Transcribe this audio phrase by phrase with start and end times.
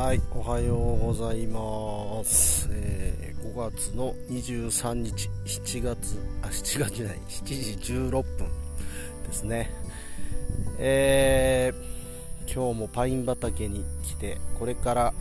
[0.00, 2.70] はい、おはようございます。
[2.72, 8.48] えー5月の23日、7月、あ、7月じゃない、7時16分
[9.26, 9.70] ですね。
[10.78, 15.14] えー今日もパイン畑に来て、これから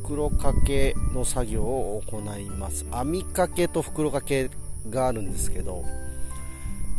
[0.00, 2.86] 袋掛けの作業を行います。
[2.90, 4.48] 網掛けと袋掛け
[4.88, 5.84] があるんですけど、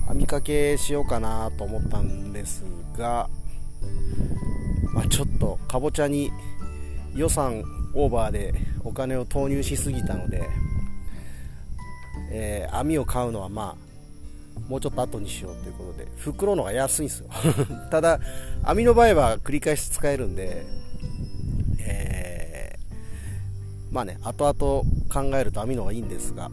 [0.08, 2.64] 網掛けしようかなと思ったんです
[2.96, 3.28] が、
[4.94, 6.32] まあ、ちょっとかぼちゃに
[7.16, 8.54] 予算オーバーで
[8.84, 10.48] お金を投入しすぎたので、
[12.32, 17.30] えー網を買うのはまあもうちょっと後にしようということで袋の方が安いんですよ。
[17.92, 18.20] ただ
[18.64, 20.66] 網の場合は繰り返し使えるんで、
[21.80, 26.50] えーまあね後々考えると網の方がいいんですが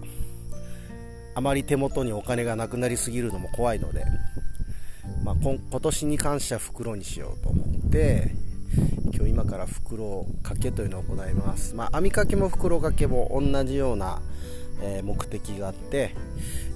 [1.35, 4.05] あまり手元にお金がなくなりすぎるのも怖いので、
[5.25, 7.80] まあ、今今年に関しては袋にしようと思って
[9.15, 14.21] 今日今から袋掛けというのを行います、まあ、網掛けも袋掛けも同じような、
[14.83, 16.15] えー目的があって、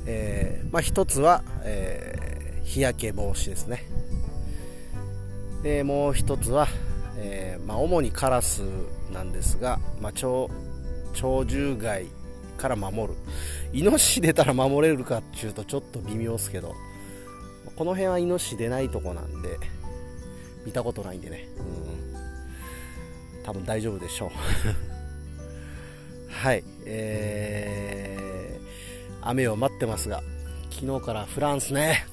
[0.07, 3.85] えーまあ、一つは、えー日焼け防止ですね。
[5.63, 6.67] でもう一つは、
[7.17, 8.63] えまあ、主にカラス
[9.13, 10.51] なんですが、まあ、鳥
[11.13, 12.07] 鳥獣害
[12.57, 13.15] から守る。
[13.73, 16.75] イノシシ出たら守れるかっていうとちょっと微妙ですけど
[17.77, 19.59] この辺はイノシシ出ないとこなんで
[20.65, 24.31] 見たことないんでね、うん、多分大丈夫でしょう。
[26.31, 26.65] はい。
[26.85, 30.23] えー、雨を待ってますが
[30.71, 32.07] 昨日からフランスね。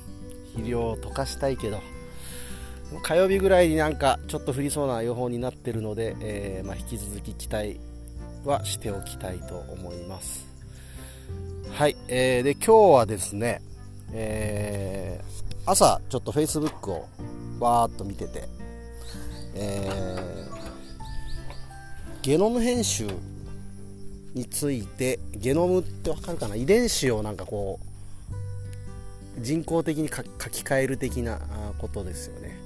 [0.53, 1.81] 肥料を溶かしたいけど。
[3.03, 7.79] 火曜日ぐらいになんかちょっと降りそうな予報になってるので、えーまあ、引き続き期待
[8.43, 10.45] はしておきたいと思います。
[11.71, 13.61] はい、えーで今日はですね、
[14.11, 15.31] えー
[15.65, 17.07] 朝ちょっと Facebook を
[17.63, 18.49] わーっと見てて、
[19.55, 20.61] えー
[22.23, 23.07] ゲノム編集
[24.35, 26.55] についてゲノムってわかるかな？
[26.55, 27.79] 遺伝子をなんかこ
[29.39, 31.39] う人工的に書き換える的な
[31.79, 32.59] ことですよね、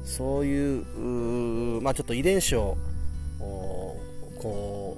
[0.00, 2.78] うん、そういううまあちょっと遺伝子を
[3.38, 4.96] こ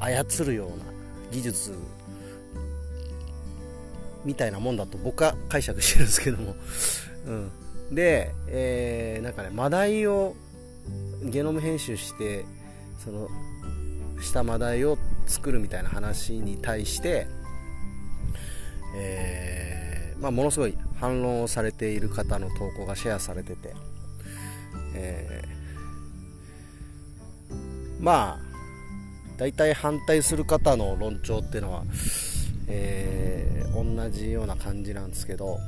[0.00, 0.76] う操るような
[1.30, 1.74] 技術
[4.24, 6.56] みたいなもんだと僕は解釈してるんですけども、
[7.26, 7.52] うん、
[7.90, 10.34] で、えーなんかねマダイを
[11.22, 12.44] ゲノム編集して
[13.04, 13.28] その
[14.20, 17.26] したマダイを作るみたいな話に対して、
[18.96, 23.74] えーまあ、ものすごい反論をされている方の投稿がシェアされてて、
[24.94, 25.48] えー
[28.00, 28.48] まあ
[29.36, 31.84] 大体反対する方の論調っていうのは、
[32.68, 33.48] えー
[33.84, 35.58] 同じような感じなんですけど、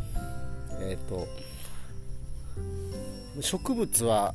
[0.81, 1.29] えー、と
[3.41, 4.35] 植物は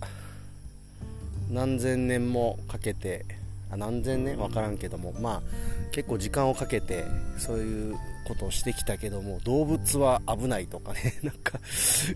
[1.49, 3.25] 何千年もかけて
[3.71, 4.38] あ何千年？
[4.38, 5.41] 分からんけどもまあ
[5.91, 7.05] 結構時間をかけて
[7.38, 7.95] そういう
[8.27, 11.19] ことをしてきたけども動物は危ないとかね。
[11.23, 11.59] なんか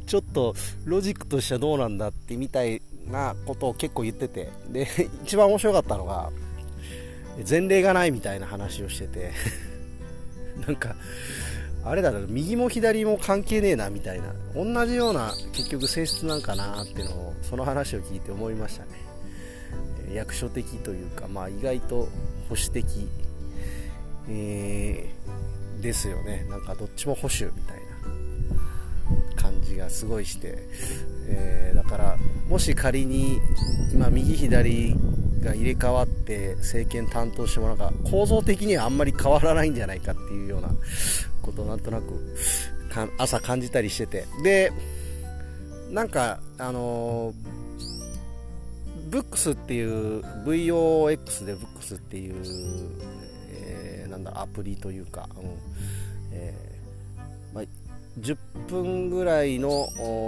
[0.06, 0.56] ちょっと
[0.86, 4.50] ロジックとしてはどうなんだってみたいなことを結構言ってて。
[4.70, 4.88] で
[5.24, 6.32] 一番面白かったのが
[7.48, 9.32] 前例がないみたいな話をしてて。
[10.66, 10.96] なんか
[11.84, 14.34] あれだろ右も左も関係ねえなみたいな。
[14.54, 18.92] 同じような結局性質なんかなっていうのをその話を聞いて思いましたね。
[20.14, 22.08] 役所的というか、まあ、意外と
[22.50, 23.08] 保守的、
[24.28, 25.20] えー
[25.82, 26.46] ですよね。
[26.50, 27.90] なんかどっちも保守みたいな。
[29.36, 30.58] 感じがすごいして、
[31.28, 32.18] えーだから
[32.48, 33.40] もし仮に
[33.94, 34.96] 今右左
[35.42, 40.70] が入れ替わって政権担当してもなんか構造的にはあんまり変わらないんじゃないかっていうような
[41.42, 42.36] ことをなんとなく
[43.18, 44.26] 朝感じたりしてて。
[44.44, 44.72] で
[45.90, 47.60] なんかあのー
[49.10, 52.36] ブックスっていう VOX でブックスっていう、
[53.52, 55.58] えーなんだアプリというか、うん、
[58.20, 58.38] 10
[58.68, 59.88] 分ぐらいの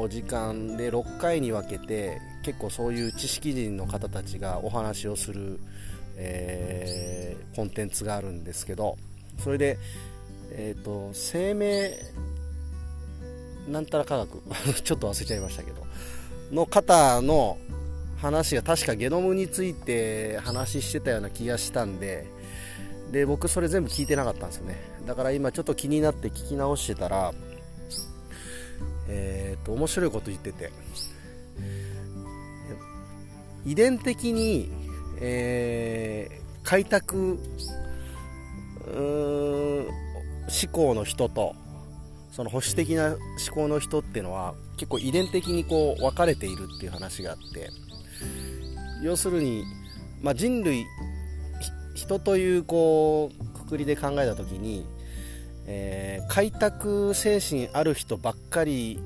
[0.10, 5.60] 時間で6回に分けて結構そういう知識人の方たちがお話をする、
[6.18, 7.22] えー
[7.56, 8.98] コンテンツがあるんですけど
[9.40, 9.78] それで、
[10.52, 11.98] えー、と生命
[13.68, 14.42] なんたら科学
[14.82, 15.86] ちょっと忘れちゃいましたけど
[16.52, 17.58] の方の
[18.18, 22.28] 話が確かゲノムについて話してたような気がしたんで
[23.12, 24.78] で僕それ全部聞いてなかったんですよね。
[25.06, 27.34] だから今ちょっと気になって聞き直してたら
[29.14, 30.72] えー、と面白いこと言ってて。
[33.64, 34.72] 遺伝的に、
[35.20, 37.40] えー開拓
[38.86, 41.56] 思考の人と
[42.32, 43.18] その保守的な思
[43.54, 47.70] 考の人っていうのは結構遺伝的にこう分かれているっていう話があって。
[49.04, 49.64] 要するに、
[50.22, 50.86] まあ、人類
[51.96, 54.86] 人というこうくくりで考えた時に、
[55.68, 59.00] えー、開拓精神ある人ばっかり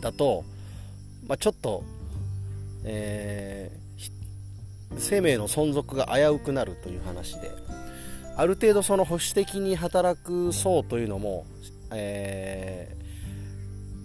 [0.00, 0.44] だと、
[1.26, 1.82] まあ、ちょっと、
[2.84, 7.50] えー、生命の存続が危うくなるという話で
[8.36, 11.46] ある程度その保守的に働く層というのも、
[11.90, 12.94] え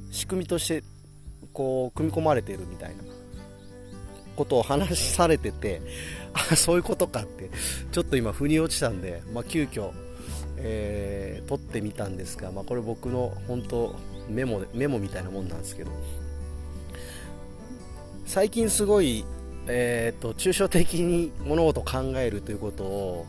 [0.09, 0.83] ー、仕組みとして
[1.53, 3.03] こう組み込まれているみたいな。
[4.35, 5.81] ことを話されてて
[6.33, 7.49] あそういうことかって
[7.91, 9.91] ちょっと今腑に落ちたんで、まあ、急遽、
[10.57, 13.95] えー、撮ってみたんですが、まあ、これ僕の本当
[14.29, 15.91] メモメモみたいなもんなんですけど
[18.25, 19.25] 最近すごい、
[19.67, 23.25] えーと、抽象的に物事を考えるということを、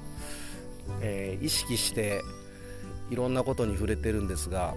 [1.01, 2.23] えー、意識して
[3.11, 4.75] いろんなことに触れてるんですが、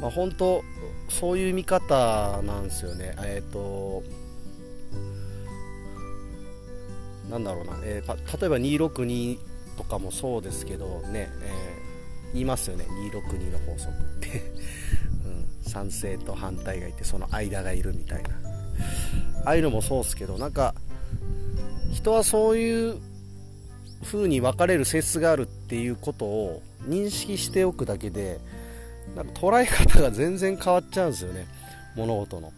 [0.00, 0.62] まあ、本当
[1.08, 3.16] そういう見方なんですよね。
[3.24, 4.02] えっ、ー、と
[7.30, 9.38] なんだろうな、えー、例えば262
[9.78, 12.84] とかもそうですけどね、えー、言いますよね。
[13.12, 14.42] 262の法則って。
[15.24, 18.30] うん、賛成と反対がいてその間がいるみたいな。
[19.44, 20.74] ああいうのもそうですけどなんか
[21.92, 22.98] 人はそういう
[24.02, 28.40] 風に分かれる性質があるっていうことを認識しておくだけで
[29.16, 31.46] なんか捉え方が全然変わっちゃうんですよね。
[31.96, 32.52] 物事の。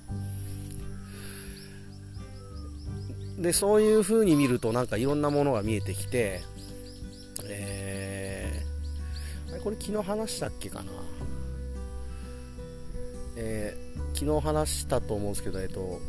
[3.39, 6.43] でそういう風に見るとなんかいろんなものが見えてきて
[9.63, 10.91] これ昨日話したっけかな？
[13.37, 16.01] えー、昨日話したと思うんですけど、えっと、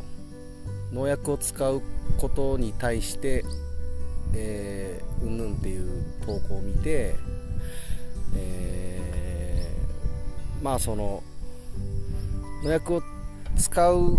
[0.91, 1.81] 農薬を使う
[2.17, 3.43] ことに対して
[4.33, 7.15] えー、うんぬんっていう投稿を見て、
[8.33, 11.21] えー、まあその
[12.63, 13.03] 農薬を
[13.57, 14.17] 使う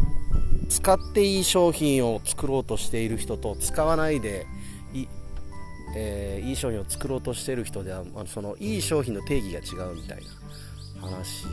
[0.68, 4.46] 使っていい商品を作ろうとしている人と使わないで
[4.92, 5.06] い,、
[5.94, 10.18] えー、いい商品を作ろうとしてる人ではそのいい商品の定義が違うみたい
[10.96, 11.46] な話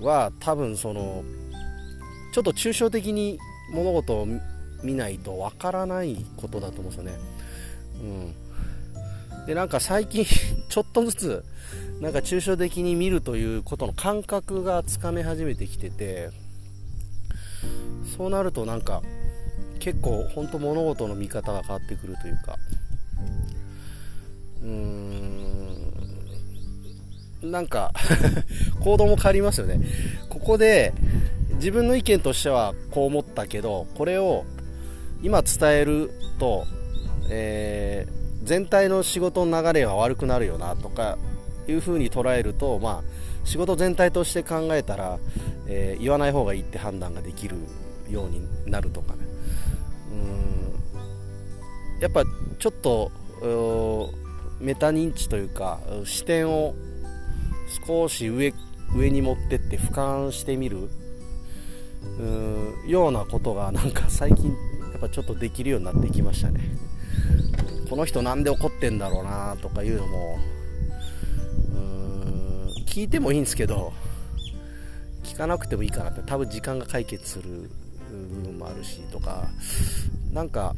[0.00, 1.24] は多分その
[2.32, 3.38] ちょっと抽象的に
[3.72, 4.26] 物事を
[4.82, 7.12] 見ないとわからないことだと思うんですよね。
[8.00, 10.24] うん、でなんか最近
[10.68, 11.44] ちょっとずつ
[12.00, 16.30] なんか抽象的に見るということの感覚がつかめ始めてきてて
[18.16, 19.02] そうなるとなんか
[19.80, 22.56] 結構本当物事の見方が変わってくるというか。
[24.62, 25.50] うーん。
[27.42, 27.92] なんか
[28.80, 29.80] 行動も変わりますよね。
[30.28, 30.92] ここで
[31.54, 34.44] 自分の意見としてはこう思ったけどこれを
[35.22, 36.66] 今伝えると、
[37.28, 41.18] えー、全体の仕事の流れが悪くなるよなとか
[41.68, 43.04] いうふうに捉えると、まあ、
[43.44, 45.18] 仕事全体として考えたら、
[45.66, 47.56] えー、言わない方がいいって判断ができる
[48.10, 49.29] ようになるとかね。
[50.10, 52.00] うん。
[52.00, 52.24] やっぱ
[52.58, 53.10] ちょっと
[54.60, 56.74] メタ認知というか視点を
[57.86, 58.52] 少し上
[58.94, 60.88] 上に持ってって俯瞰してみる
[62.18, 64.50] うんようなことがなんか最近
[64.92, 66.60] やっぱちょっとできるようになってきましたね。
[67.88, 70.38] この人なんで怒ってんだろうなとかいうのも
[71.74, 73.92] うん聞いてもいいんですけど
[75.24, 77.70] 聞かなくてもいいかなって多分時間が解決する
[78.16, 79.48] 部分もあるしとか
[80.32, 80.74] なんか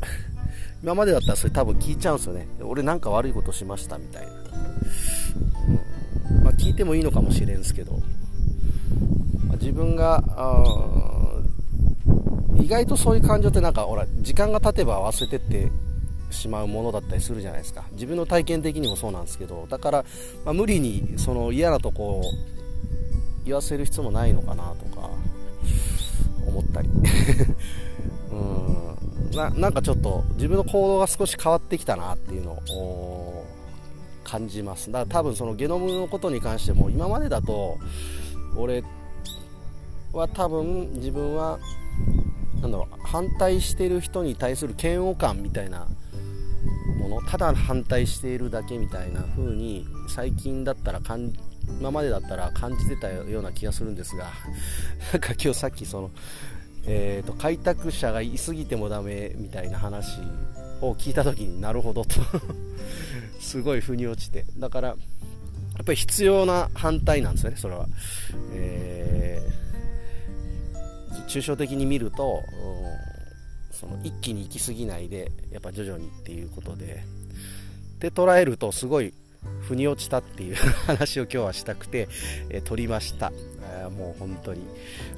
[0.82, 2.48] 今までだったらそれ多分聞いちゃうんですよね。
[2.62, 4.32] 俺なんか悪いことしましたみたいな、
[6.42, 7.92] まあ、聞いてもいいのかもしれんすけど、
[9.46, 10.22] まあ、自分が
[12.60, 15.70] 意外とそういう感情ってなんかほら時間が経てば忘れてって
[16.30, 17.84] しまうものだったりするじゃないですか。
[17.92, 19.66] 自分の体験的にもそうなんですけど。
[19.68, 20.04] だから、
[20.44, 22.22] まあ、無理にその嫌なとこを
[23.44, 25.10] 言わせる必要もないのかなとか。
[26.46, 26.88] 思ったり。
[28.32, 28.82] うん。
[29.36, 33.46] ななんかちょっと自分の行動が少し変わってきたなっていうのを
[34.24, 34.90] 感じます。
[34.92, 37.78] だから多分そのゲノムのことに関しても今までだと
[38.56, 38.82] 俺
[40.12, 41.58] は多分自分は
[42.60, 45.88] なだろう反対してる人に対する嫌悪感みたいな
[46.98, 51.38] ものただ反対しているだけみたいな風に最近だったら感じ
[51.78, 54.32] 今までだったら感じてたような気がするんですが
[55.12, 56.10] なんか今日さっきその、
[56.86, 60.20] えーと、開拓者がいすぎてもダメみたいな話
[60.80, 62.20] を聞いた時になるほどと
[63.40, 64.44] すごい腑に落ちて。
[64.58, 64.94] だからや
[65.82, 67.88] っぱり必要な反対なんですよねそれは、
[68.54, 69.22] えー
[71.32, 72.42] 抽象的に見ると
[73.70, 77.02] その一気に行き過ぎないでやっぱ徐々にっていうことで。
[78.00, 79.14] で捉えるとすごい
[79.60, 80.56] 腑に落ちたっていう
[80.86, 82.08] 話を今日はしたくて、
[82.50, 83.32] えー、撮りました、
[83.74, 84.62] えー、もう本当に。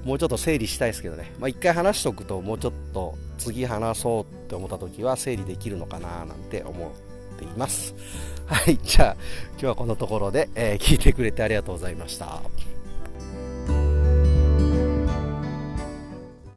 [0.04, 6.92] もうちょっと整理したいですけどね、まあ、回話しておくともうちょっと次話そうって思った時は整理できるのかななんて思
[7.34, 7.94] っています。
[8.46, 8.78] はい。
[8.82, 9.16] じゃあ
[9.52, 12.42] 今日はこのところで、えー、聞いてくれてありがとうございました。